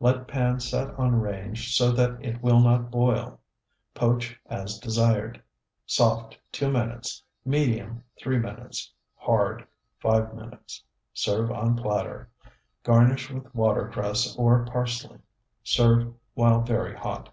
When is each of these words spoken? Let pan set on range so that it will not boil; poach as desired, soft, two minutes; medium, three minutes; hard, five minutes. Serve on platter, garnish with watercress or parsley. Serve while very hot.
Let 0.00 0.26
pan 0.26 0.58
set 0.58 0.90
on 0.98 1.20
range 1.20 1.76
so 1.76 1.92
that 1.92 2.18
it 2.20 2.42
will 2.42 2.58
not 2.58 2.90
boil; 2.90 3.38
poach 3.94 4.36
as 4.46 4.80
desired, 4.80 5.40
soft, 5.86 6.36
two 6.50 6.68
minutes; 6.72 7.22
medium, 7.44 8.02
three 8.20 8.40
minutes; 8.40 8.90
hard, 9.14 9.64
five 10.00 10.34
minutes. 10.34 10.82
Serve 11.14 11.52
on 11.52 11.76
platter, 11.76 12.28
garnish 12.82 13.30
with 13.30 13.54
watercress 13.54 14.34
or 14.36 14.64
parsley. 14.64 15.18
Serve 15.62 16.12
while 16.34 16.62
very 16.62 16.96
hot. 16.96 17.32